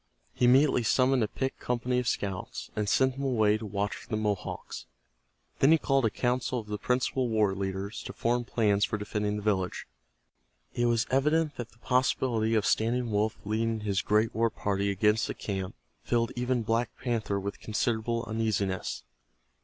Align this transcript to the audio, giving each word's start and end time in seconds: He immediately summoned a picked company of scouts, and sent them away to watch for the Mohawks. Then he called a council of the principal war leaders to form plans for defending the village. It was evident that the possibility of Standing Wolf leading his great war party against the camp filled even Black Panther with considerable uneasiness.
He 0.33 0.45
immediately 0.45 0.81
summoned 0.81 1.21
a 1.23 1.27
picked 1.27 1.59
company 1.59 1.99
of 1.99 2.07
scouts, 2.07 2.71
and 2.75 2.89
sent 2.89 3.13
them 3.17 3.23
away 3.23 3.59
to 3.59 3.67
watch 3.67 3.95
for 3.95 4.09
the 4.09 4.17
Mohawks. 4.17 4.87
Then 5.59 5.71
he 5.71 5.77
called 5.77 6.05
a 6.05 6.09
council 6.09 6.57
of 6.57 6.65
the 6.65 6.79
principal 6.79 7.29
war 7.29 7.53
leaders 7.53 8.01
to 8.05 8.13
form 8.13 8.43
plans 8.43 8.83
for 8.83 8.97
defending 8.97 9.35
the 9.35 9.43
village. 9.43 9.85
It 10.73 10.87
was 10.87 11.05
evident 11.11 11.55
that 11.57 11.69
the 11.69 11.77
possibility 11.77 12.55
of 12.55 12.65
Standing 12.65 13.11
Wolf 13.11 13.37
leading 13.45 13.81
his 13.81 14.01
great 14.01 14.33
war 14.33 14.49
party 14.49 14.89
against 14.89 15.27
the 15.27 15.35
camp 15.35 15.75
filled 16.01 16.31
even 16.35 16.63
Black 16.63 16.89
Panther 16.97 17.39
with 17.39 17.59
considerable 17.59 18.23
uneasiness. 18.25 19.03